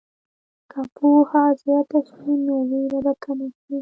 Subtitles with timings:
[0.71, 3.63] که پوهه زیاته شي، نو ویره به کمه شي.